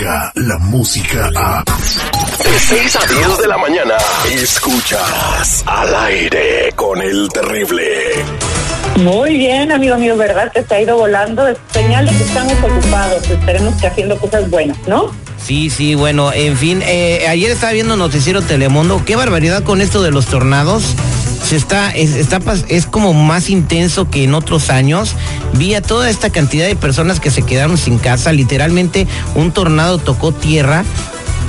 [0.00, 1.62] Descarga la música a.
[2.42, 3.96] De 6 a 10 de la mañana.
[4.32, 7.84] Escuchas al aire con el terrible.
[8.96, 10.50] Muy bien, amigo mío, ¿verdad?
[10.52, 11.46] Que se ha ido volando.
[11.46, 13.28] Es señal de que estamos ocupados.
[13.28, 15.10] Esperemos que haciendo cosas buenas, ¿no?
[15.44, 19.02] Sí, sí, bueno, en fin, eh, ayer estaba viendo Noticiero Telemundo.
[19.04, 20.94] Qué barbaridad con esto de los tornados.
[21.50, 25.16] Se está, es, está, es como más intenso que en otros años.
[25.54, 28.32] Vi a toda esta cantidad de personas que se quedaron sin casa.
[28.32, 30.84] Literalmente, un tornado tocó tierra.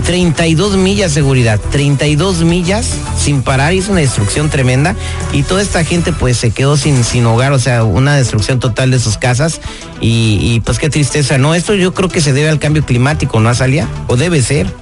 [0.04, 4.96] 32 millas seguridad, 32 millas sin parar, hizo una destrucción tremenda
[5.32, 8.90] y toda esta gente pues se quedó sin, sin hogar, o sea, una destrucción total
[8.90, 9.62] de sus casas
[10.00, 11.54] y, y, pues qué tristeza, ¿no?
[11.54, 13.88] Esto yo creo que se debe al cambio climático, ¿no, Azalia?
[14.08, 14.74] O debe ser.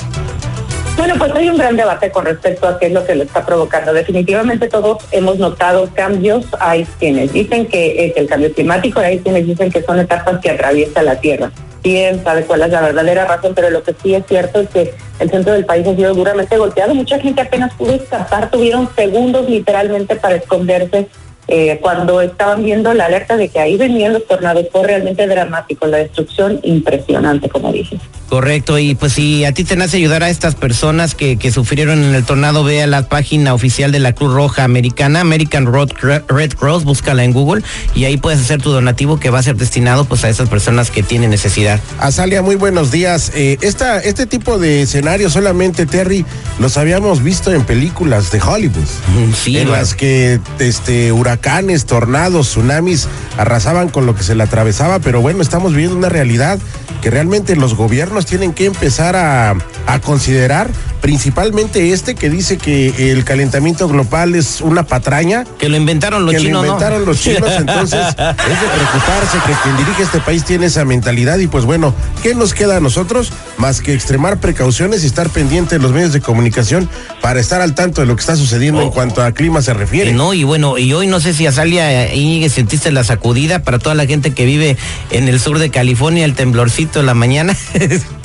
[0.99, 3.45] Bueno, pues hay un gran debate con respecto a qué es lo que lo está
[3.45, 3.93] provocando.
[3.93, 6.45] Definitivamente todos hemos notado cambios.
[6.59, 10.49] Hay quienes dicen que es el cambio climático, hay quienes dicen que son etapas que
[10.49, 11.51] atraviesa la Tierra.
[11.81, 14.93] Quién sabe cuál es la verdadera razón, pero lo que sí es cierto es que
[15.19, 16.93] el centro del país ha sido duramente golpeado.
[16.93, 21.07] Mucha gente apenas pudo escapar, tuvieron segundos literalmente para esconderse
[21.49, 24.67] eh, cuando estaban viendo la alerta de que ahí venían los tornados.
[24.71, 27.97] Fue realmente dramático, la destrucción impresionante, como dije.
[28.29, 32.03] Correcto, y pues si a ti te nace ayudar a estas personas que, que sufrieron
[32.03, 35.89] en el tornado, ve a la página oficial de la Cruz Roja Americana, American Road
[36.27, 37.63] Red Cross, búscala en Google
[37.95, 40.91] y ahí puedes hacer tu donativo que va a ser destinado pues a esas personas
[40.91, 41.79] que tienen necesidad.
[41.97, 43.31] Azalia, muy buenos días.
[43.33, 46.23] Eh, esta, este tipo de escenarios solamente, Terry,
[46.59, 48.87] los habíamos visto en películas de Hollywood.
[49.35, 54.99] Sí, en las que este, huracanes, tornados, tsunamis arrasaban con lo que se le atravesaba,
[54.99, 56.59] pero bueno, estamos viviendo una realidad
[57.01, 59.55] que realmente los gobiernos tienen que empezar a,
[59.87, 60.69] a considerar,
[61.01, 66.33] principalmente este que dice que el calentamiento global es una patraña, que lo inventaron los
[66.35, 66.73] que chinos, lo ¿no?
[66.73, 71.37] inventaron los chinos, entonces es de preocuparse que quien dirige este país tiene esa mentalidad
[71.39, 71.93] y pues bueno,
[72.23, 76.13] ¿qué nos queda a nosotros más que extremar precauciones y estar pendiente de los medios
[76.13, 76.89] de comunicación
[77.21, 80.11] para estar al tanto de lo que está sucediendo en cuanto a clima se refiere?
[80.11, 83.79] Eh, No, y bueno, y hoy no sé si Azalia Íñiguez sentiste la sacudida para
[83.79, 84.77] toda la gente que vive
[85.11, 87.55] en el sur de California, el temblorcito de la mañana.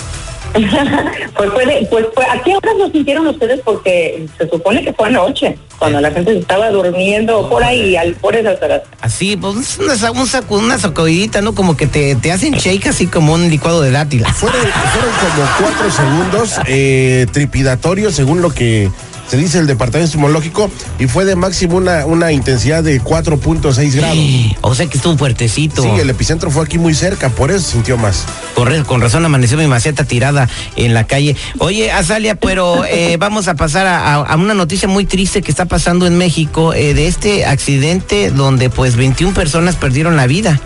[1.37, 3.61] Pues puede, pues fue, ¿a qué horas lo sintieron ustedes?
[3.65, 8.15] Porque se supone que fue anoche, cuando la gente se estaba durmiendo por ahí, al,
[8.15, 8.83] por esas horas.
[9.01, 11.55] Así, pues es una, un sacu- una sacudidita, ¿no?
[11.57, 13.95] Como que te, te hacen shake así como un licuado de.
[13.95, 18.91] Fueron, fueron como cuatro segundos eh, tripidatorios según lo que
[19.29, 24.19] se dice el departamento sismológico y fue de máximo una, una intensidad de 4.6 grados.
[24.61, 25.83] O sea que estuvo fuertecito.
[25.83, 28.25] Sí, el epicentro fue aquí muy cerca, por eso sintió más.
[28.55, 31.37] Corre- con razón amaneció mi maceta tirada en la calle.
[31.59, 35.51] Oye, Azalia, pero eh, vamos a pasar a, a- a una noticia muy triste que
[35.51, 40.61] está pasando en México eh, de este accidente donde pues 21 personas perdieron la vida.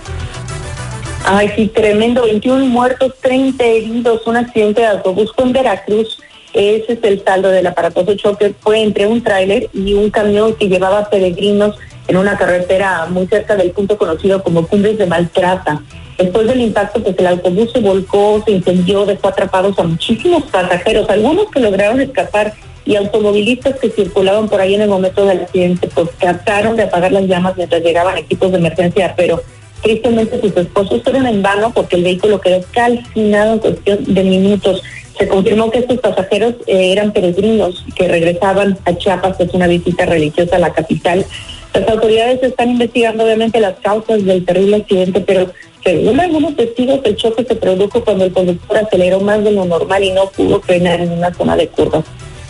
[1.25, 6.19] Ay, sí, tremendo, 21 muertos, 30 heridos, un accidente de autobús fue en Veracruz.
[6.53, 8.55] Ese es el saldo del aparatoso choque.
[8.61, 11.77] Fue entre un tráiler y un camión que llevaba peregrinos
[12.07, 15.83] en una carretera muy cerca del punto conocido como Cumbres de Maltrata.
[16.17, 21.09] Después del impacto, pues el autobús se volcó, se incendió, dejó atrapados a muchísimos pasajeros,
[21.09, 22.55] algunos que lograron escapar
[22.85, 27.13] y automovilistas que circulaban por ahí en el momento del accidente, pues trataron de apagar
[27.13, 29.43] las llamas mientras llegaban equipos de emergencia, pero
[29.83, 34.83] tristemente sus esposos fueron en vano porque el vehículo quedó calcinado en cuestión de minutos.
[35.19, 40.07] Se confirmó que estos pasajeros eh, eran peregrinos que regresaban a Chiapas, es una visita
[40.07, 41.27] religiosa a la capital.
[41.75, 45.51] Las autoridades están investigando obviamente las causas del terrible accidente, pero
[45.85, 50.05] según algunos testigos el choque se produjo cuando el conductor aceleró más de lo normal
[50.05, 52.05] y no pudo frenar en una zona de curvas.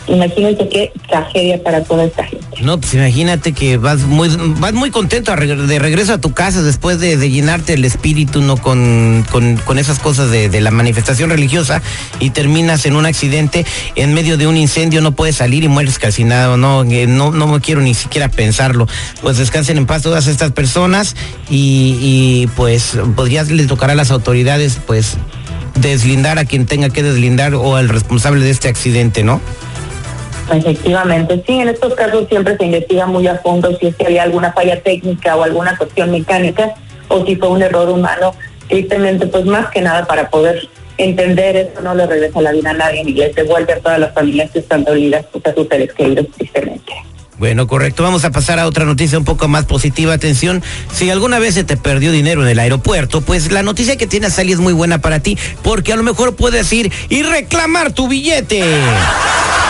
[0.07, 2.38] Imagínense qué tragedia para toda esta gente.
[2.61, 6.99] No, pues imagínate que vas muy, vas muy contento de regreso a tu casa después
[6.99, 8.57] de, de llenarte el espíritu, ¿no?
[8.57, 11.81] Con, con, con esas cosas de, de la manifestación religiosa
[12.19, 15.99] y terminas en un accidente en medio de un incendio, no puedes salir y mueres
[15.99, 18.87] calcinado, no, Eh, no, no me quiero ni siquiera pensarlo.
[19.21, 21.15] Pues descansen en paz todas estas personas
[21.49, 25.17] y, y pues podrías le tocar a las autoridades, pues
[25.75, 29.39] deslindar a quien tenga que deslindar o al responsable de este accidente, ¿no?
[30.51, 34.23] Efectivamente, sí, en estos casos siempre se investiga muy a fondo si es que había
[34.23, 36.73] alguna falla técnica o alguna cuestión mecánica
[37.07, 38.33] o si fue un error humano.
[38.67, 40.67] Tristemente, pues más que nada para poder
[40.97, 44.13] entender eso no le regresa la vida a nadie ni les devuelve a todas las
[44.13, 46.93] familias que están dolidas pues, a sus seres queridos, tristemente.
[47.37, 48.03] Bueno, correcto.
[48.03, 50.13] Vamos a pasar a otra noticia un poco más positiva.
[50.13, 50.61] Atención,
[50.91, 54.33] si alguna vez se te perdió dinero en el aeropuerto, pues la noticia que tienes
[54.33, 58.09] Sally es muy buena para ti, porque a lo mejor puedes ir y reclamar tu
[58.09, 58.61] billete.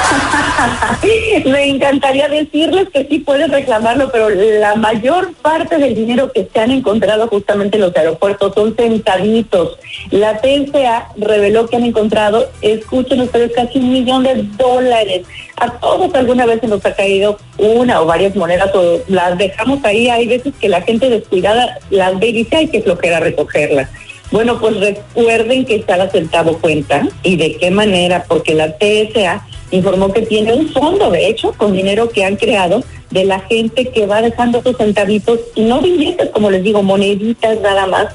[1.46, 6.60] Me encantaría decirles que sí pueden reclamarlo, pero la mayor parte del dinero que se
[6.60, 9.78] han encontrado justamente en los aeropuertos son centavitos.
[10.12, 15.26] La TSA reveló que han encontrado, escuchen ustedes, casi un millón de dólares.
[15.58, 19.84] A todos alguna vez se nos ha caído una o varias monedas o las dejamos
[19.84, 20.10] ahí.
[20.10, 23.90] Hay veces que la gente descuidada las ve y dice, hay que flojera recogerlas.
[24.32, 29.46] Bueno, pues recuerden que está la centavo cuenta y de qué manera, porque la TSA
[29.72, 33.90] informó que tiene un fondo, de hecho, con dinero que han creado de la gente
[33.90, 38.08] que va dejando sus centavitos y no billetes, como les digo, moneditas nada más.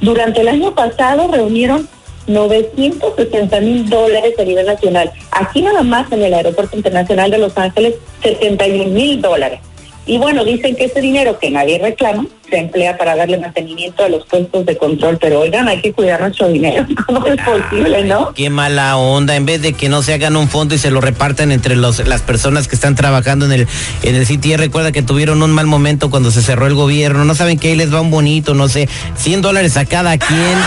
[0.00, 1.86] Durante el año pasado reunieron
[2.28, 5.12] 960 mil dólares a nivel nacional.
[5.30, 9.60] Aquí nada más en el Aeropuerto Internacional de Los Ángeles, 71 mil dólares.
[10.08, 14.08] Y bueno, dicen que ese dinero que nadie reclama se emplea para darle mantenimiento a
[14.08, 16.86] los puestos de control, pero oigan, hay que cuidar nuestro dinero.
[17.06, 18.32] ¿Cómo es posible, no?
[18.32, 21.02] Qué mala onda, en vez de que no se hagan un fondo y se lo
[21.02, 23.68] repartan entre los, las personas que están trabajando en el,
[24.02, 24.56] en el CTE.
[24.56, 27.76] Recuerda que tuvieron un mal momento cuando se cerró el gobierno, no saben que ahí
[27.76, 30.58] les va un bonito, no sé, 100 dólares a cada quien.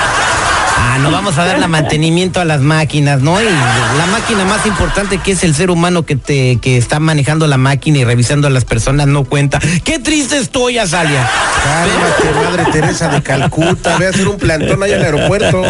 [0.84, 3.40] Ah, no vamos a darle mantenimiento a las máquinas, ¿no?
[3.40, 7.46] Y la máquina más importante que es el ser humano que te que está manejando
[7.46, 9.60] la máquina y revisando a las personas no cuenta.
[9.84, 11.30] Qué triste estoy, Azalia.
[11.64, 15.62] Cálmate, madre Teresa de Calcuta, ve a hacer un plantón allá en el aeropuerto.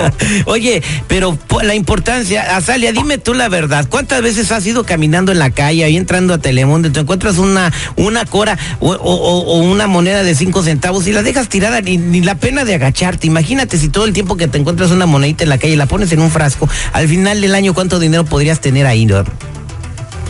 [0.45, 3.87] Oye, pero la importancia, Azalia, dime tú la verdad.
[3.89, 7.37] ¿Cuántas veces has ido caminando en la calle, ahí entrando a Telemundo, y te encuentras
[7.37, 12.21] una, una cora o, una moneda de cinco centavos y la dejas tirada, ni, ni
[12.21, 13.27] la pena de agacharte?
[13.27, 16.11] Imagínate si todo el tiempo que te encuentras una monedita en la calle, la pones
[16.11, 19.23] en un frasco, al final del año, ¿cuánto dinero podrías tener ahí, no?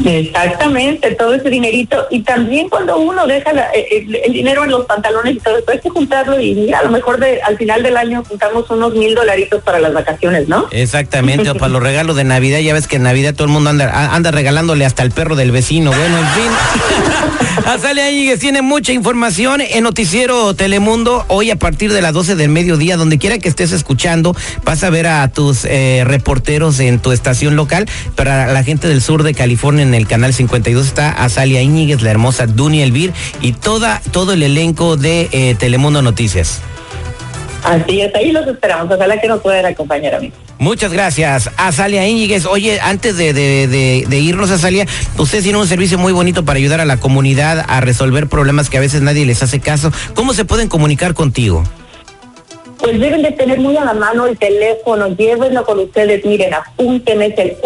[0.05, 2.07] Exactamente, todo ese dinerito.
[2.09, 5.89] Y también cuando uno deja el, dinero en los pantalones y todo eso, hay que
[5.89, 9.79] juntarlo y a lo mejor de, al final del año juntamos unos mil dolaritos para
[9.79, 10.67] las vacaciones, ¿no?
[10.71, 12.59] Exactamente, o para los regalos de Navidad.
[12.59, 15.51] Ya ves que en Navidad todo el mundo anda, anda regalándole hasta el perro del
[15.51, 15.91] vecino.
[15.91, 16.51] Bueno, en fin.
[17.65, 22.49] Azalea Íñiguez tiene mucha información en Noticiero Telemundo hoy a partir de las 12 del
[22.49, 22.97] mediodía.
[22.97, 27.55] Donde quiera que estés escuchando, vas a ver a tus eh, reporteros en tu estación
[27.55, 27.87] local.
[28.15, 32.11] Para la gente del sur de California, en el canal 52 está Azalia Íñiguez, la
[32.11, 36.61] hermosa Duny Elvir y toda, todo el elenco de eh, Telemundo Noticias.
[37.63, 38.93] Así es, ahí los esperamos.
[38.93, 40.31] Ojalá que nos puedan acompañar a mí.
[40.61, 42.45] Muchas gracias, Azalia Íñiguez.
[42.45, 44.85] Oye, antes de, de, de, de irnos, Azalia,
[45.17, 48.77] usted tiene un servicio muy bonito para ayudar a la comunidad a resolver problemas que
[48.77, 49.91] a veces nadie les hace caso.
[50.13, 51.63] ¿Cómo se pueden comunicar contigo?
[52.77, 57.25] Pues deben de tener muy a la mano el teléfono, llévenlo con ustedes, miren, apúntenme,
[57.25, 57.57] es el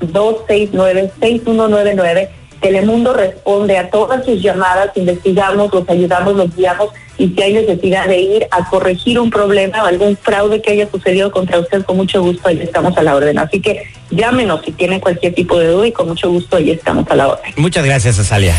[0.00, 2.28] 866-269-6199.
[2.62, 6.88] Telemundo responde a todas sus llamadas, investigamos, los ayudamos, los guiamos
[7.18, 10.90] y si hay necesidad de ir a corregir un problema o algún fraude que haya
[10.90, 13.38] sucedido contra usted, con mucho gusto ahí estamos a la orden.
[13.38, 17.08] Así que llámenos si tienen cualquier tipo de duda y con mucho gusto ahí estamos
[17.10, 17.52] a la orden.
[17.56, 18.54] Muchas gracias, Azalia.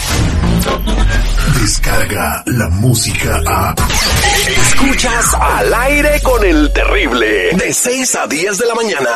[1.61, 3.75] Descarga la música a...
[4.47, 9.09] Escuchas al aire con el terrible, de 6 a 10 de la mañana.